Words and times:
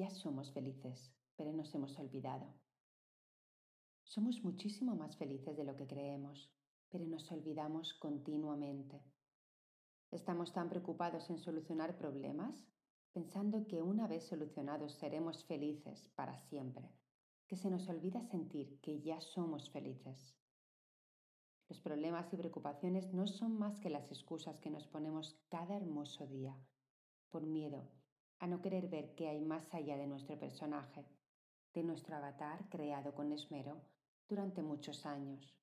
ya 0.00 0.08
somos 0.08 0.50
felices, 0.52 1.12
pero 1.36 1.52
nos 1.52 1.74
hemos 1.74 1.98
olvidado. 1.98 2.54
Somos 4.02 4.42
muchísimo 4.42 4.94
más 4.94 5.14
felices 5.18 5.54
de 5.58 5.64
lo 5.64 5.76
que 5.76 5.86
creemos, 5.86 6.50
pero 6.88 7.04
nos 7.06 7.30
olvidamos 7.30 7.92
continuamente. 7.92 9.04
Estamos 10.10 10.54
tan 10.54 10.70
preocupados 10.70 11.28
en 11.28 11.38
solucionar 11.38 11.98
problemas, 11.98 12.66
pensando 13.12 13.66
que 13.66 13.82
una 13.82 14.08
vez 14.08 14.24
solucionados 14.26 14.94
seremos 14.94 15.44
felices 15.44 16.08
para 16.14 16.38
siempre, 16.48 16.90
que 17.46 17.56
se 17.56 17.68
nos 17.68 17.86
olvida 17.90 18.22
sentir 18.22 18.80
que 18.80 19.02
ya 19.02 19.20
somos 19.20 19.68
felices. 19.68 20.34
Los 21.68 21.78
problemas 21.82 22.32
y 22.32 22.38
preocupaciones 22.38 23.12
no 23.12 23.26
son 23.26 23.58
más 23.58 23.78
que 23.80 23.90
las 23.90 24.10
excusas 24.10 24.58
que 24.60 24.70
nos 24.70 24.86
ponemos 24.86 25.38
cada 25.50 25.76
hermoso 25.76 26.26
día, 26.26 26.56
por 27.28 27.44
miedo 27.46 27.99
a 28.40 28.46
no 28.46 28.62
querer 28.62 28.88
ver 28.88 29.14
qué 29.14 29.28
hay 29.28 29.40
más 29.40 29.72
allá 29.74 29.98
de 29.98 30.06
nuestro 30.06 30.38
personaje, 30.38 31.04
de 31.74 31.82
nuestro 31.82 32.16
avatar 32.16 32.68
creado 32.70 33.14
con 33.14 33.32
esmero 33.32 33.82
durante 34.28 34.62
muchos 34.62 35.04
años. 35.04 35.54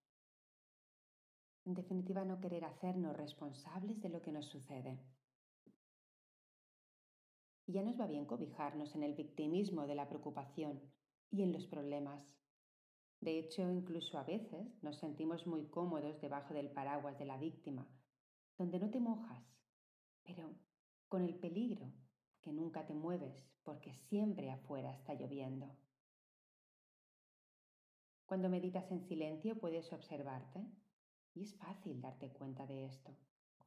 En 1.65 1.73
definitiva, 1.73 2.23
no 2.23 2.39
querer 2.39 2.65
hacernos 2.65 3.17
responsables 3.17 3.99
de 3.99 4.09
lo 4.09 4.21
que 4.21 4.31
nos 4.31 4.45
sucede. 4.45 4.99
Y 7.65 7.73
ya 7.73 7.81
nos 7.81 7.99
va 7.99 8.05
bien 8.05 8.25
cobijarnos 8.25 8.95
en 8.95 9.03
el 9.03 9.15
victimismo 9.15 9.87
de 9.87 9.95
la 9.95 10.07
preocupación 10.07 10.79
y 11.31 11.41
en 11.41 11.51
los 11.51 11.65
problemas. 11.65 12.23
De 13.19 13.39
hecho, 13.39 13.69
incluso 13.71 14.19
a 14.19 14.23
veces 14.23 14.81
nos 14.83 14.97
sentimos 14.97 15.47
muy 15.47 15.67
cómodos 15.67 16.21
debajo 16.21 16.53
del 16.53 16.69
paraguas 16.69 17.17
de 17.17 17.25
la 17.25 17.37
víctima, 17.37 17.87
donde 18.57 18.79
no 18.79 18.91
te 18.91 18.99
mojas, 18.99 19.43
pero 20.23 20.53
con 21.09 21.23
el 21.23 21.35
peligro 21.35 21.91
que 22.47 22.53
nunca 22.53 22.85
te 22.85 22.93
mueves 22.93 23.45
porque 23.63 23.93
siempre 23.93 24.49
afuera 24.49 24.93
está 24.93 25.13
lloviendo. 25.13 25.75
Cuando 28.25 28.47
meditas 28.47 28.89
en 28.89 29.01
silencio 29.01 29.59
puedes 29.59 29.91
observarte 29.91 30.65
y 31.33 31.43
es 31.43 31.53
fácil 31.55 31.99
darte 31.99 32.31
cuenta 32.31 32.65
de 32.65 32.85
esto 32.85 33.13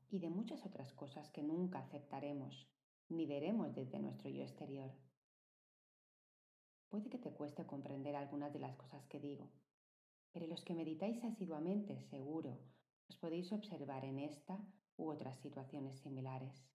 y 0.09 0.19
de 0.21 0.31
muchas 0.31 0.65
otras 0.65 0.95
cosas 0.95 1.29
que 1.29 1.43
nunca 1.43 1.81
aceptaremos 1.81 2.71
ni 3.11 3.27
veremos 3.27 3.75
desde 3.75 3.99
nuestro 3.99 4.31
yo 4.31 4.41
exterior. 4.41 4.91
Puede 6.89 7.11
que 7.11 7.19
te 7.19 7.35
cueste 7.35 7.67
comprender 7.67 8.17
algunas 8.17 8.51
de 8.51 8.61
las 8.61 8.77
cosas 8.77 9.07
que 9.09 9.21
digo, 9.21 9.51
pero 10.33 10.47
los 10.47 10.65
que 10.65 10.75
meditáis 10.75 11.23
asiduamente, 11.23 12.01
seguro, 12.01 12.59
os 13.11 13.19
podéis 13.19 13.53
observar 13.53 14.07
en 14.07 14.21
esta 14.21 14.59
u 14.97 15.11
otras 15.11 15.39
situaciones 15.41 15.99
similares. 15.99 16.71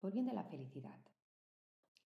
Volviendo 0.00 0.30
a 0.30 0.34
la 0.34 0.44
felicidad. 0.44 1.00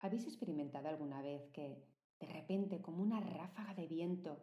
¿Habéis 0.01 0.27
experimentado 0.27 0.89
alguna 0.89 1.21
vez 1.21 1.51
que, 1.51 1.85
de 2.19 2.27
repente, 2.27 2.81
como 2.81 3.03
una 3.03 3.21
ráfaga 3.21 3.75
de 3.75 3.87
viento, 3.87 4.43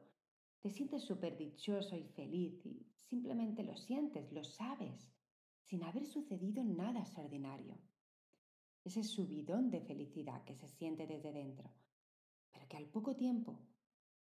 te 0.59 0.69
sientes 0.69 1.03
súper 1.03 1.37
dichoso 1.37 1.95
y 1.95 2.03
feliz 2.03 2.65
y 2.65 2.85
simplemente 2.95 3.63
lo 3.63 3.75
sientes, 3.75 4.31
lo 4.31 4.43
sabes, 4.43 5.11
sin 5.61 5.83
haber 5.83 6.05
sucedido 6.05 6.63
nada 6.63 6.99
extraordinario. 6.99 7.77
Ese 8.83 9.03
subidón 9.03 9.69
de 9.69 9.81
felicidad 9.81 10.43
que 10.43 10.55
se 10.55 10.67
siente 10.67 11.07
desde 11.07 11.31
dentro, 11.31 11.71
pero 12.51 12.67
que 12.67 12.77
al 12.77 12.87
poco 12.87 13.15
tiempo, 13.15 13.59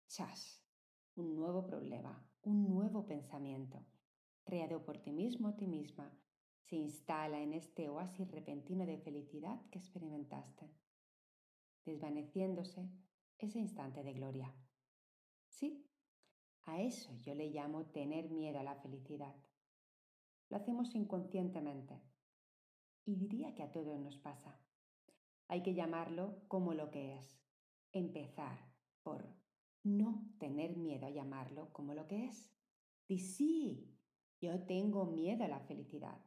chas, 0.07 0.63
un 1.15 1.35
nuevo 1.35 1.65
problema, 1.65 2.27
un 2.43 2.69
nuevo 2.69 3.05
pensamiento, 3.05 3.85
creado 4.43 4.83
por 4.83 4.97
ti 4.99 5.11
mismo 5.11 5.49
o 5.49 5.53
ti 5.55 5.67
misma, 5.67 6.11
se 6.69 6.75
instala 6.75 7.39
en 7.39 7.53
este 7.53 7.87
oasis 7.87 8.29
repentino 8.29 8.85
de 8.85 8.97
felicidad 8.97 9.61
que 9.71 9.79
experimentaste, 9.79 10.69
desvaneciéndose 11.85 12.89
ese 13.37 13.59
instante 13.59 14.03
de 14.03 14.13
gloria. 14.13 14.53
Sí, 15.47 15.89
a 16.63 16.81
eso 16.81 17.15
yo 17.23 17.35
le 17.35 17.49
llamo 17.49 17.85
tener 17.85 18.29
miedo 18.29 18.59
a 18.59 18.63
la 18.63 18.75
felicidad. 18.75 19.33
Lo 20.49 20.57
hacemos 20.57 20.93
inconscientemente. 20.93 22.01
Y 23.05 23.15
diría 23.15 23.55
que 23.55 23.63
a 23.63 23.71
todos 23.71 23.97
nos 23.99 24.17
pasa. 24.17 24.59
Hay 25.47 25.63
que 25.63 25.73
llamarlo 25.73 26.43
como 26.49 26.73
lo 26.73 26.91
que 26.91 27.15
es. 27.15 27.41
Empezar 27.93 28.57
por 29.01 29.25
no 29.83 30.29
tener 30.39 30.75
miedo 30.75 31.05
a 31.05 31.11
llamarlo 31.11 31.71
como 31.71 31.93
lo 31.93 32.09
que 32.09 32.25
es. 32.25 32.53
Y 33.07 33.19
sí, 33.19 33.97
yo 34.41 34.65
tengo 34.65 35.05
miedo 35.05 35.45
a 35.45 35.47
la 35.47 35.61
felicidad. 35.61 36.19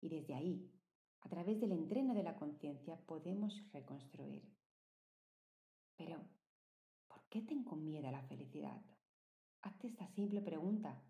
Y 0.00 0.08
desde 0.08 0.34
ahí, 0.34 0.70
a 1.20 1.28
través 1.28 1.60
del 1.60 1.72
entreno 1.72 2.14
de 2.14 2.22
la 2.22 2.36
conciencia, 2.36 2.96
podemos 3.06 3.54
reconstruir. 3.72 4.42
Pero, 5.96 6.24
¿por 7.08 7.22
qué 7.28 7.42
tengo 7.42 7.76
miedo 7.76 8.08
a 8.08 8.12
la 8.12 8.22
felicidad? 8.22 8.80
Hazte 9.62 9.88
esta 9.88 10.06
simple 10.08 10.40
pregunta. 10.40 11.02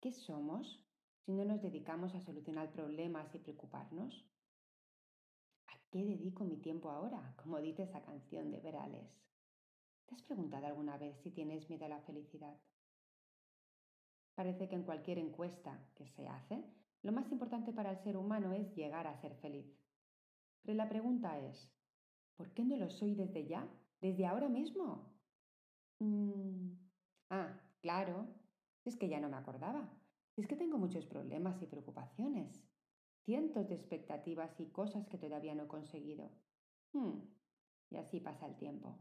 ¿Qué 0.00 0.12
somos 0.12 0.84
si 1.24 1.32
no 1.32 1.44
nos 1.44 1.62
dedicamos 1.62 2.14
a 2.14 2.20
solucionar 2.20 2.70
problemas 2.70 3.34
y 3.34 3.38
preocuparnos? 3.38 4.26
¿A 5.66 5.78
qué 5.90 6.04
dedico 6.04 6.44
mi 6.44 6.58
tiempo 6.58 6.90
ahora? 6.90 7.34
Como 7.42 7.58
dice 7.60 7.84
esa 7.84 8.02
canción 8.02 8.50
de 8.50 8.60
Verales. 8.60 9.10
¿Te 10.04 10.14
has 10.14 10.22
preguntado 10.22 10.66
alguna 10.66 10.98
vez 10.98 11.18
si 11.22 11.30
tienes 11.30 11.68
miedo 11.68 11.86
a 11.86 11.88
la 11.88 12.02
felicidad? 12.02 12.56
Parece 14.34 14.68
que 14.68 14.76
en 14.76 14.84
cualquier 14.84 15.18
encuesta 15.18 15.90
que 15.94 16.06
se 16.06 16.28
hace, 16.28 16.62
lo 17.02 17.12
más 17.12 17.30
importante 17.30 17.72
para 17.72 17.90
el 17.90 17.98
ser 17.98 18.16
humano 18.16 18.52
es 18.52 18.74
llegar 18.74 19.06
a 19.06 19.16
ser 19.16 19.34
feliz. 19.36 19.66
Pero 20.62 20.76
la 20.76 20.88
pregunta 20.88 21.38
es, 21.38 21.72
¿por 22.36 22.52
qué 22.52 22.64
no 22.64 22.76
lo 22.76 22.90
soy 22.90 23.14
desde 23.14 23.46
ya? 23.46 23.68
¿Desde 24.00 24.26
ahora 24.26 24.48
mismo? 24.48 25.16
Mm, 26.00 26.72
ah, 27.30 27.60
claro, 27.80 28.26
es 28.84 28.96
que 28.96 29.08
ya 29.08 29.20
no 29.20 29.28
me 29.28 29.36
acordaba. 29.36 29.88
Es 30.36 30.46
que 30.46 30.56
tengo 30.56 30.78
muchos 30.78 31.06
problemas 31.06 31.62
y 31.62 31.66
preocupaciones, 31.66 32.62
cientos 33.24 33.68
de 33.68 33.74
expectativas 33.74 34.60
y 34.60 34.66
cosas 34.66 35.08
que 35.08 35.18
todavía 35.18 35.54
no 35.54 35.64
he 35.64 35.68
conseguido. 35.68 36.30
Hmm, 36.92 37.20
y 37.90 37.96
así 37.96 38.20
pasa 38.20 38.46
el 38.46 38.56
tiempo. 38.56 38.98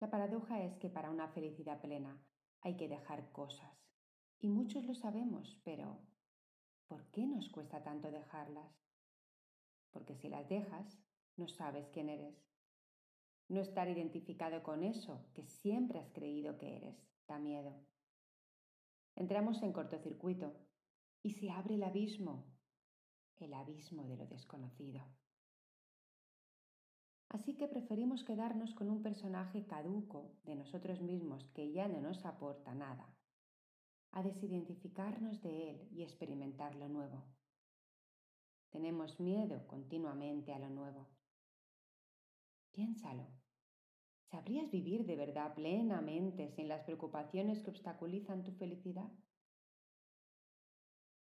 La 0.00 0.10
paradoja 0.10 0.62
es 0.62 0.76
que 0.78 0.88
para 0.88 1.10
una 1.10 1.28
felicidad 1.28 1.80
plena 1.80 2.22
hay 2.60 2.76
que 2.76 2.88
dejar 2.88 3.32
cosas, 3.32 3.85
y 4.40 4.48
muchos 4.48 4.84
lo 4.84 4.94
sabemos, 4.94 5.58
pero 5.64 5.98
¿por 6.86 7.06
qué 7.10 7.26
nos 7.26 7.48
cuesta 7.48 7.82
tanto 7.82 8.10
dejarlas? 8.10 8.72
Porque 9.90 10.14
si 10.14 10.28
las 10.28 10.48
dejas, 10.48 10.98
no 11.36 11.48
sabes 11.48 11.88
quién 11.90 12.08
eres. 12.08 12.36
No 13.48 13.60
estar 13.60 13.88
identificado 13.88 14.62
con 14.62 14.82
eso 14.82 15.26
que 15.32 15.44
siempre 15.44 16.00
has 16.00 16.10
creído 16.10 16.58
que 16.58 16.76
eres 16.76 16.96
da 17.26 17.38
miedo. 17.38 17.74
Entramos 19.14 19.62
en 19.62 19.72
cortocircuito 19.72 20.54
y 21.22 21.30
se 21.30 21.50
abre 21.50 21.74
el 21.74 21.82
abismo, 21.82 22.44
el 23.38 23.54
abismo 23.54 24.04
de 24.04 24.16
lo 24.16 24.26
desconocido. 24.26 25.02
Así 27.30 27.56
que 27.56 27.66
preferimos 27.66 28.22
quedarnos 28.22 28.74
con 28.74 28.90
un 28.90 29.02
personaje 29.02 29.66
caduco 29.66 30.36
de 30.44 30.54
nosotros 30.54 31.00
mismos 31.00 31.48
que 31.54 31.72
ya 31.72 31.88
no 31.88 32.00
nos 32.00 32.24
aporta 32.24 32.74
nada 32.74 33.15
a 34.16 34.22
desidentificarnos 34.22 35.42
de 35.42 35.70
él 35.70 35.88
y 35.92 36.02
experimentar 36.02 36.74
lo 36.74 36.88
nuevo. 36.88 37.22
Tenemos 38.70 39.20
miedo 39.20 39.66
continuamente 39.66 40.54
a 40.54 40.58
lo 40.58 40.70
nuevo. 40.70 41.06
Piénsalo. 42.72 43.26
¿Sabrías 44.30 44.70
vivir 44.70 45.04
de 45.04 45.16
verdad 45.16 45.54
plenamente 45.54 46.48
sin 46.48 46.66
las 46.66 46.82
preocupaciones 46.84 47.60
que 47.60 47.68
obstaculizan 47.68 48.42
tu 48.42 48.52
felicidad? 48.52 49.12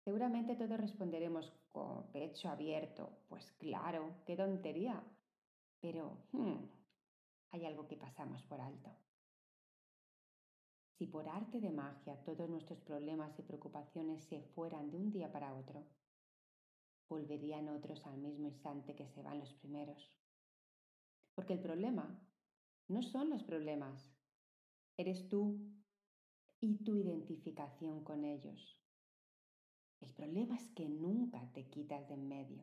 Seguramente 0.02 0.56
todos 0.56 0.80
responderemos 0.80 1.52
con 1.68 2.10
pecho 2.12 2.48
abierto, 2.48 3.24
pues 3.28 3.52
claro, 3.58 4.22
qué 4.24 4.36
tontería. 4.36 5.04
Pero 5.80 6.16
hmm, 6.32 6.64
hay 7.50 7.66
algo 7.66 7.86
que 7.86 7.98
pasamos 7.98 8.42
por 8.44 8.58
alto. 8.58 8.90
Si 11.00 11.06
por 11.06 11.26
arte 11.30 11.62
de 11.62 11.70
magia 11.70 12.22
todos 12.24 12.50
nuestros 12.50 12.78
problemas 12.82 13.38
y 13.38 13.42
preocupaciones 13.42 14.22
se 14.24 14.42
fueran 14.54 14.90
de 14.90 14.98
un 14.98 15.10
día 15.10 15.32
para 15.32 15.54
otro, 15.54 15.86
volverían 17.08 17.70
otros 17.70 18.06
al 18.06 18.18
mismo 18.18 18.48
instante 18.48 18.94
que 18.94 19.06
se 19.06 19.22
van 19.22 19.38
los 19.38 19.54
primeros. 19.54 20.14
Porque 21.34 21.54
el 21.54 21.60
problema 21.62 22.22
no 22.88 23.00
son 23.00 23.30
los 23.30 23.42
problemas, 23.44 24.14
eres 24.98 25.26
tú 25.26 25.72
y 26.60 26.84
tu 26.84 26.96
identificación 26.96 28.04
con 28.04 28.26
ellos. 28.26 28.78
El 30.02 30.12
problema 30.12 30.56
es 30.56 30.68
que 30.72 30.86
nunca 30.86 31.50
te 31.54 31.66
quitas 31.70 32.06
de 32.08 32.14
en 32.16 32.28
medio. 32.28 32.62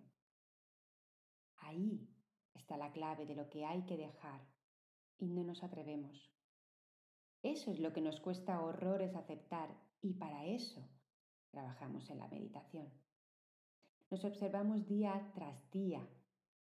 Ahí 1.55 2.07
está 2.53 2.77
la 2.77 2.91
clave 2.91 3.25
de 3.25 3.33
lo 3.33 3.49
que 3.49 3.65
hay 3.65 3.83
que 3.87 3.97
dejar 3.97 4.47
y 5.17 5.25
no 5.25 5.43
nos 5.43 5.63
atrevemos. 5.63 6.36
Eso 7.43 7.71
es 7.71 7.79
lo 7.79 7.93
que 7.93 8.01
nos 8.01 8.19
cuesta 8.19 8.61
horrores 8.61 9.15
aceptar 9.15 9.69
y 10.01 10.13
para 10.13 10.45
eso 10.45 10.87
trabajamos 11.51 12.09
en 12.09 12.19
la 12.19 12.27
meditación. 12.27 12.91
Nos 14.09 14.23
observamos 14.23 14.87
día 14.87 15.31
tras 15.33 15.69
día 15.71 16.07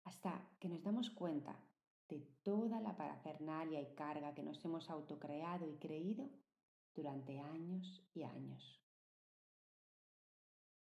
hasta 0.05 0.49
que 0.61 0.69
nos 0.69 0.83
damos 0.83 1.11
cuenta 1.11 1.57
de 2.09 2.21
toda 2.43 2.81
la 2.81 2.97
parafernalia 2.97 3.81
y 3.81 3.95
carga 3.95 4.35
que 4.35 4.43
nos 4.43 4.65
hemos 4.65 4.89
autocreado 4.91 5.69
y 5.69 5.77
creído 5.77 6.31
durante 6.95 7.39
años 7.41 8.03
y 8.15 8.23
años. 8.23 8.81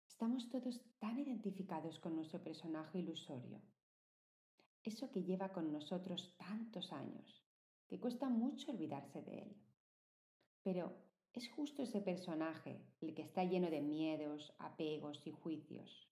Estamos 0.06 0.48
todos 0.48 0.80
tan 0.98 1.18
identificados 1.18 1.98
con 1.98 2.14
nuestro 2.14 2.42
personaje 2.42 2.98
ilusorio, 2.98 3.60
eso 4.84 5.10
que 5.10 5.24
lleva 5.24 5.52
con 5.52 5.72
nosotros 5.72 6.36
tantos 6.36 6.92
años, 6.92 7.42
que 7.88 7.98
cuesta 7.98 8.28
mucho 8.28 8.70
olvidarse 8.70 9.22
de 9.22 9.38
él. 9.40 9.56
Pero 10.64 10.96
es 11.34 11.48
justo 11.50 11.82
ese 11.82 12.00
personaje 12.00 12.80
el 13.00 13.14
que 13.14 13.22
está 13.22 13.44
lleno 13.44 13.70
de 13.70 13.82
miedos, 13.82 14.52
apegos 14.58 15.24
y 15.26 15.30
juicios. 15.30 16.08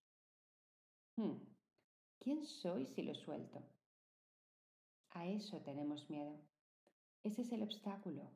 Hmm, 1.16 1.38
¿Quién 2.20 2.44
soy 2.44 2.86
si 2.86 3.02
lo 3.02 3.14
suelto? 3.14 3.62
A 5.10 5.26
eso 5.26 5.60
tenemos 5.62 6.08
miedo. 6.08 6.38
Ese 7.24 7.42
es 7.42 7.52
el 7.52 7.62
obstáculo. 7.62 8.30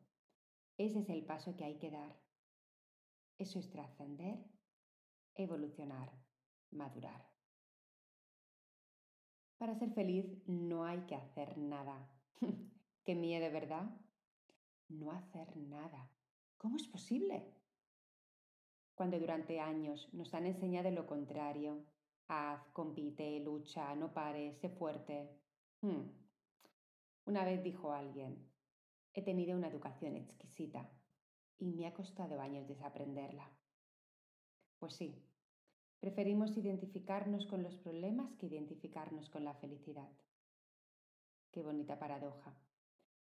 Ese 0.79 1.01
es 1.01 1.09
el 1.09 1.25
paso 1.25 1.55
que 1.57 1.65
hay 1.65 1.79
que 1.79 1.91
dar. 1.91 2.17
Eso 3.39 3.59
es 3.59 3.71
trascender, 3.71 4.39
evolucionar, 5.35 6.11
madurar. 6.71 7.29
Para 9.59 9.75
ser 9.75 9.91
feliz 9.93 10.27
no 10.47 10.85
hay 10.85 11.01
que 11.07 11.15
hacer 11.15 11.57
nada. 11.59 12.11
Qué 13.05 13.15
miedo, 13.15 13.51
¿verdad? 13.53 13.91
No 14.89 15.13
hacer 15.13 15.57
nada. 15.57 16.11
¿Cómo 16.57 16.77
es 16.77 16.87
posible? 16.89 17.53
Cuando 18.95 19.19
durante 19.19 19.61
años 19.61 20.09
nos 20.15 20.33
han 20.35 20.47
enseñado 20.47 20.91
lo 20.91 21.07
contrario, 21.07 21.85
haz, 22.29 22.67
compite, 22.73 23.41
lucha, 23.41 23.95
no 23.95 24.13
pares, 24.13 24.59
sé 24.59 24.71
fuerte. 24.71 25.29
Hmm. 25.83 26.09
Una 27.27 27.45
vez 27.45 27.63
dijo 27.63 27.93
alguien, 27.93 28.51
he 29.13 29.23
tenido 29.23 29.57
una 29.57 29.69
educación 29.69 30.17
exquisita 30.17 30.89
y 31.59 31.73
me 31.73 31.87
ha 31.87 31.95
costado 31.95 32.41
años 32.41 32.69
desaprenderla. 32.69 33.51
Pues 34.79 34.95
sí, 34.95 35.23
preferimos 36.01 36.57
identificarnos 36.57 37.47
con 37.47 37.63
los 37.63 37.77
problemas 37.77 38.35
que 38.35 38.47
identificarnos 38.47 39.29
con 39.31 39.45
la 39.45 39.55
felicidad. 39.55 40.11
Qué 41.51 41.63
bonita 41.63 41.99
paradoja. 41.99 42.55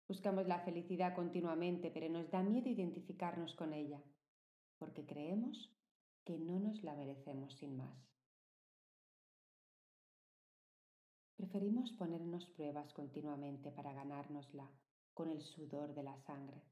Buscamos 0.08 0.46
la 0.46 0.60
felicidad 0.60 1.14
continuamente, 1.14 1.90
pero 1.90 2.08
nos 2.08 2.30
da 2.30 2.42
miedo 2.42 2.68
identificarnos 2.68 3.54
con 3.54 3.72
ella, 3.72 4.02
porque 4.78 5.06
creemos 5.06 5.72
que 6.24 6.38
no 6.38 6.58
nos 6.58 6.82
la 6.82 6.94
merecemos 6.94 7.54
sin 7.54 7.76
más. 7.76 8.12
Preferimos 11.36 11.92
ponernos 11.92 12.46
pruebas 12.46 12.92
continuamente 12.92 13.72
para 13.72 13.92
ganárnosla 13.92 14.70
con 15.12 15.28
el 15.28 15.42
sudor 15.42 15.94
de 15.94 16.02
la 16.02 16.16
sangre. 16.18 16.62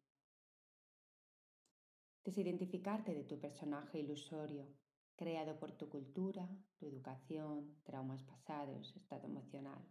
Desidentificarte 2.25 3.13
de 3.13 3.24
tu 3.24 3.39
personaje 3.39 4.00
ilusorio, 4.00 4.67
creado 5.15 5.58
por 5.58 5.72
tu 5.72 5.88
cultura, 5.88 6.46
tu 6.75 6.88
educación, 6.88 7.74
traumas 7.86 8.22
pasados, 8.24 8.93
estado 8.98 9.27
emocional. 9.27 9.82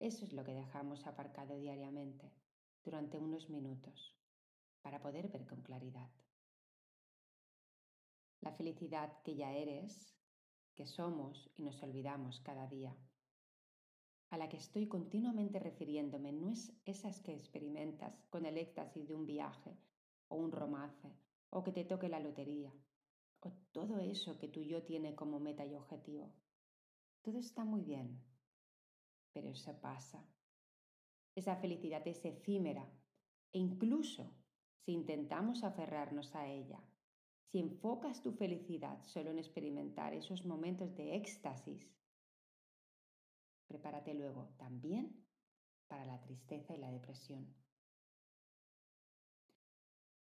Eso 0.00 0.26
es 0.26 0.34
lo 0.34 0.44
que 0.44 0.52
dejamos 0.52 1.06
aparcado 1.06 1.56
diariamente 1.56 2.30
durante 2.84 3.16
unos 3.16 3.48
minutos 3.48 4.14
para 4.84 5.00
poder 5.00 5.28
ver 5.28 5.46
con 5.46 5.62
claridad. 5.62 6.10
La 8.42 8.52
felicidad 8.52 9.22
que 9.22 9.34
ya 9.34 9.50
eres, 9.50 10.14
que 10.74 10.86
somos 10.86 11.50
y 11.56 11.62
nos 11.62 11.82
olvidamos 11.82 12.40
cada 12.40 12.66
día, 12.66 12.94
a 14.28 14.36
la 14.36 14.50
que 14.50 14.58
estoy 14.58 14.86
continuamente 14.86 15.58
refiriéndome 15.58 16.32
no 16.32 16.50
es 16.50 16.70
esas 16.84 17.20
que 17.20 17.32
experimentas 17.32 18.26
con 18.28 18.44
el 18.44 18.58
éxtasis 18.58 19.08
de 19.08 19.14
un 19.14 19.24
viaje 19.24 19.74
o 20.28 20.36
un 20.36 20.52
romance 20.52 21.16
o 21.48 21.62
que 21.62 21.72
te 21.72 21.84
toque 21.84 22.10
la 22.10 22.20
lotería 22.20 22.74
o 23.40 23.52
todo 23.72 24.00
eso 24.00 24.36
que 24.36 24.48
tu 24.48 24.60
yo 24.60 24.82
tiene 24.82 25.14
como 25.14 25.40
meta 25.40 25.64
y 25.64 25.74
objetivo. 25.74 26.30
Todo 27.22 27.38
está 27.38 27.64
muy 27.64 27.80
bien, 27.80 28.22
pero 29.32 29.48
eso 29.48 29.80
pasa. 29.80 30.26
Esa 31.34 31.56
felicidad 31.56 32.06
es 32.06 32.22
efímera 32.24 32.86
e 33.50 33.58
incluso 33.58 34.43
si 34.84 34.92
intentamos 34.92 35.64
aferrarnos 35.64 36.34
a 36.34 36.46
ella, 36.46 36.80
si 37.50 37.58
enfocas 37.58 38.22
tu 38.22 38.32
felicidad 38.32 39.02
solo 39.04 39.30
en 39.30 39.38
experimentar 39.38 40.12
esos 40.12 40.44
momentos 40.44 40.94
de 40.94 41.16
éxtasis, 41.16 41.96
prepárate 43.66 44.12
luego 44.12 44.54
también 44.58 45.24
para 45.88 46.04
la 46.04 46.20
tristeza 46.20 46.74
y 46.74 46.78
la 46.78 46.90
depresión. 46.90 47.54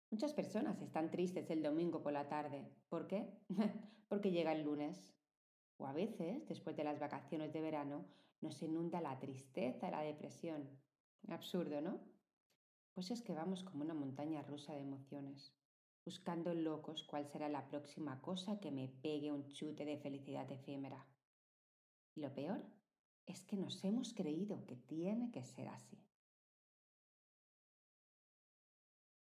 Muchas 0.10 0.34
personas 0.34 0.82
están 0.82 1.12
tristes 1.12 1.50
el 1.50 1.62
domingo 1.62 2.02
por 2.02 2.14
la 2.14 2.30
tarde. 2.30 2.66
¿Por 2.88 3.08
qué? 3.08 3.30
Porque 4.08 4.32
llega 4.32 4.54
el 4.54 4.64
lunes. 4.64 5.14
O 5.78 5.86
a 5.86 5.94
veces, 5.94 6.48
después 6.48 6.76
de 6.76 6.86
las 6.86 7.00
vacaciones 7.00 7.54
de 7.54 7.62
verano, 7.62 8.06
nos 8.42 8.64
inunda 8.64 9.02
la 9.02 9.20
tristeza 9.20 9.90
y 9.90 9.92
la 9.92 10.02
depresión. 10.02 10.70
Absurdo, 11.28 11.82
¿no? 11.82 12.17
Pues 12.98 13.12
es 13.12 13.22
que 13.22 13.36
vamos 13.36 13.64
como 13.64 13.84
una 13.84 13.94
montaña 13.94 14.42
rusa 14.42 14.74
de 14.74 14.82
emociones, 14.82 15.54
buscando 16.04 16.52
locos 16.56 17.04
cuál 17.04 17.28
será 17.28 17.48
la 17.48 17.68
próxima 17.68 18.20
cosa 18.22 18.60
que 18.60 18.72
me 18.72 18.88
pegue 18.88 19.32
un 19.32 19.50
chute 19.50 19.86
de 19.86 20.00
felicidad 20.00 20.52
efímera. 20.52 21.06
Y 22.16 22.22
lo 22.22 22.34
peor 22.34 22.66
es 23.28 23.44
que 23.44 23.56
nos 23.56 23.84
hemos 23.84 24.16
creído 24.16 24.66
que 24.66 24.78
tiene 24.78 25.30
que 25.30 25.44
ser 25.44 25.68
así. 25.68 26.04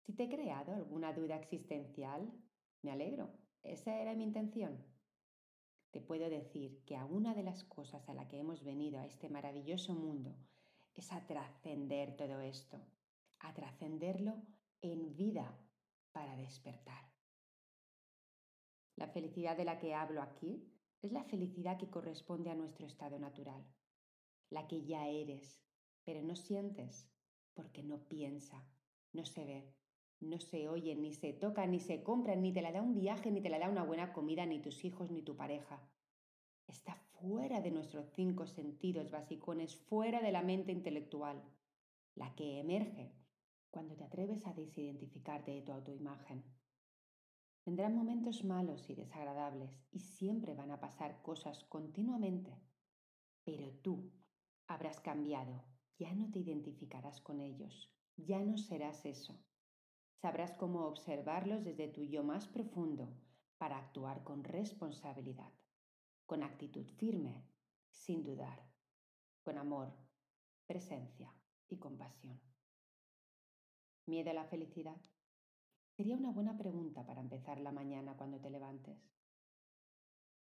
Si 0.02 0.12
te 0.12 0.26
he 0.26 0.30
creado 0.30 0.74
alguna 0.74 1.14
duda 1.14 1.38
existencial, 1.38 2.30
me 2.82 2.92
alegro. 2.92 3.32
Esa 3.64 4.02
era 4.02 4.14
mi 4.16 4.26
intención. 4.26 4.84
Te 5.92 6.02
puedo 6.02 6.30
decir 6.30 6.84
que 6.84 6.98
a 6.98 7.06
una 7.06 7.34
de 7.34 7.44
las 7.44 7.64
cosas 7.64 8.10
a 8.10 8.14
la 8.14 8.28
que 8.28 8.38
hemos 8.38 8.66
venido 8.66 9.00
a 9.00 9.06
este 9.06 9.30
maravilloso 9.30 9.94
mundo 9.94 10.36
es 10.94 11.10
a 11.14 11.26
trascender 11.26 12.18
todo 12.18 12.42
esto, 12.42 12.86
a 13.42 13.54
trascenderlo 13.54 14.42
en 14.82 15.16
vida 15.16 15.58
para 16.12 16.36
despertar. 16.36 17.12
La 18.96 19.08
felicidad 19.08 19.58
de 19.58 19.66
la 19.66 19.80
que 19.80 19.94
hablo 19.94 20.22
aquí 20.22 20.72
es 21.02 21.12
la 21.12 21.24
felicidad 21.24 21.78
que 21.78 21.90
corresponde 21.90 22.52
a 22.52 22.56
nuestro 22.56 22.86
estado 22.86 23.18
natural, 23.18 23.66
la 24.50 24.68
que 24.68 24.84
ya 24.84 25.08
eres, 25.08 25.60
pero 26.04 26.22
no 26.22 26.36
sientes 26.36 27.10
porque 27.54 27.84
no 27.84 28.08
piensa, 28.08 28.64
no 29.14 29.26
se 29.26 29.46
ve, 29.46 29.76
no 30.20 30.40
se 30.40 30.70
oye, 30.70 30.96
ni 30.96 31.14
se 31.14 31.34
toca, 31.34 31.66
ni 31.66 31.80
se 31.80 32.04
compra, 32.04 32.36
ni 32.36 32.54
te 32.54 32.62
la 32.62 32.72
da 32.72 32.82
un 32.82 32.94
viaje, 32.94 33.32
ni 33.32 33.42
te 33.42 33.50
la 33.50 33.60
da 33.60 33.70
una 33.70 33.84
buena 33.84 34.14
comida, 34.14 34.46
ni 34.46 34.60
tus 34.60 34.86
hijos, 34.86 35.10
ni 35.10 35.24
tu 35.24 35.36
pareja. 35.36 35.82
Está 36.68 36.96
fuera 36.96 37.60
de 37.60 37.72
nuestros 37.72 38.08
cinco 38.14 38.46
sentidos 38.46 39.10
basicones, 39.10 39.76
fuera 39.76 40.22
de 40.22 40.32
la 40.32 40.44
mente 40.44 40.72
intelectual, 40.72 41.44
la 42.16 42.36
que 42.36 42.60
emerge 42.60 43.21
cuando 43.72 43.96
te 43.96 44.04
atreves 44.04 44.46
a 44.46 44.54
desidentificarte 44.54 45.52
de 45.52 45.62
tu 45.62 45.72
autoimagen. 45.72 46.44
Vendrán 47.66 47.96
momentos 47.96 48.44
malos 48.44 48.90
y 48.90 48.96
desagradables 48.96 49.72
y 49.92 50.00
siempre 50.00 50.54
van 50.54 50.72
a 50.72 50.80
pasar 50.80 51.22
cosas 51.22 51.64
continuamente, 51.66 52.60
pero 53.44 53.72
tú 53.82 54.12
habrás 54.68 55.00
cambiado, 55.00 55.64
ya 55.98 56.14
no 56.14 56.30
te 56.32 56.40
identificarás 56.40 57.22
con 57.22 57.40
ellos, 57.40 57.94
ya 58.18 58.40
no 58.40 58.58
serás 58.58 59.06
eso. 59.06 59.40
Sabrás 60.22 60.54
cómo 60.54 60.86
observarlos 60.86 61.64
desde 61.64 61.88
tu 61.88 62.04
yo 62.04 62.24
más 62.24 62.48
profundo 62.48 63.16
para 63.58 63.78
actuar 63.78 64.24
con 64.24 64.44
responsabilidad, 64.44 65.52
con 66.26 66.44
actitud 66.44 66.88
firme, 66.98 67.46
sin 67.90 68.24
dudar, 68.24 68.68
con 69.44 69.58
amor, 69.58 69.94
presencia 70.66 71.34
y 71.70 71.78
compasión. 71.78 72.51
¿Miedo 74.06 74.32
a 74.32 74.34
la 74.34 74.46
felicidad? 74.46 75.00
Sería 75.96 76.18
una 76.18 76.32
buena 76.32 76.58
pregunta 76.58 77.06
para 77.06 77.22
empezar 77.22 77.60
la 77.60 77.72
mañana 77.72 78.18
cuando 78.18 78.40
te 78.40 78.50
levantes. 78.50 78.98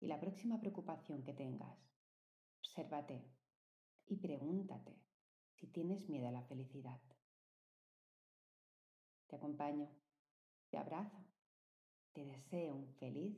Y 0.00 0.06
la 0.06 0.18
próxima 0.18 0.58
preocupación 0.58 1.22
que 1.22 1.34
tengas, 1.34 1.78
obsérvate 2.58 3.30
y 4.06 4.16
pregúntate 4.16 4.98
si 5.50 5.66
tienes 5.66 6.08
miedo 6.08 6.28
a 6.28 6.32
la 6.32 6.42
felicidad. 6.42 7.00
Te 9.28 9.36
acompaño, 9.36 9.88
te 10.70 10.78
abrazo, 10.78 11.24
te 12.12 12.24
deseo 12.24 12.74
un 12.74 12.88
feliz 12.94 13.36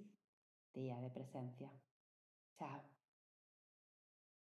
día 0.73 1.01
de 1.01 1.11
presencia. 1.11 1.71
Chao. 2.57 2.94